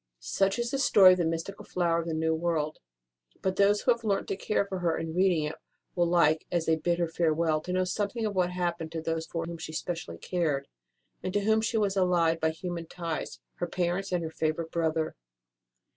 Such 0.21 0.57
is 0.57 0.71
the 0.71 0.79
story 0.79 1.11
of 1.11 1.19
the 1.19 1.25
mystical 1.25 1.63
Flower 1.63 1.99
of 2.01 2.07
the 2.07 2.15
New 2.15 2.33
World; 2.33 2.79
but 3.43 3.55
those 3.57 3.81
who 3.81 3.91
have 3.91 4.03
learnt 4.03 4.27
to 4.29 4.35
care 4.35 4.65
for 4.65 4.79
her 4.79 4.97
in 4.97 5.13
reading 5.13 5.43
it 5.43 5.57
will 5.93 6.07
like, 6.07 6.43
as 6.51 6.65
they 6.65 6.75
bid 6.75 6.97
her 6.97 7.07
farewell, 7.07 7.61
to 7.61 7.71
know 7.71 7.83
something 7.83 8.25
of 8.25 8.33
what 8.35 8.49
happened 8.49 8.91
to 8.93 9.01
those 9.03 9.27
for 9.27 9.45
whom 9.45 9.59
she 9.59 9.73
specially 9.73 10.17
cared, 10.17 10.67
and 11.21 11.33
to 11.33 11.41
whom 11.41 11.61
she 11.61 11.77
was 11.77 11.95
allied 11.95 12.39
by 12.39 12.49
human 12.49 12.87
ties 12.87 13.41
her 13.57 13.67
parents 13.67 14.11
and 14.11 14.23
her 14.23 14.31
favourite 14.31 14.71
brother. 14.71 15.15